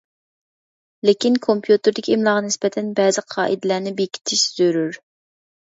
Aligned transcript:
لېكىن 1.09 1.35
كومپيۇتېردىكى 1.43 2.15
ئىملاغا 2.15 2.45
نىسبەتەن 2.47 2.89
بەزى 3.01 3.25
قائىدىلەرنى 3.35 3.97
بېكىتىش 4.01 4.49
زۆرۈر. 4.57 5.03